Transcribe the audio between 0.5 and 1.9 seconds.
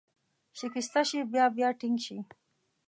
شکسته شي، بیا بیا